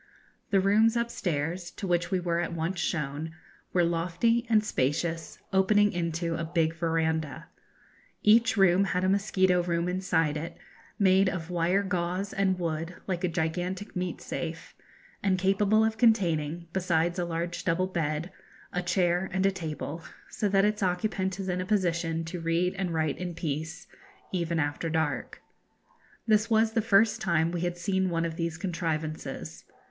[0.49, 3.35] The rooms upstairs, to which we were at once shown,
[3.71, 7.49] were lofty and spacious, opening into a big verandah.
[8.23, 10.57] Each room had a mosquito room inside it,
[10.97, 14.73] made of wire gauze and wood, like a gigantic meat safe,
[15.21, 18.31] and capable of containing, besides a large double bed,
[18.73, 22.73] a chair and a table, so that its occupant is in a position to read
[22.73, 23.85] and write in peace,
[24.31, 25.43] even after dark.
[26.25, 29.63] This was the first time we had seen one of these contrivances.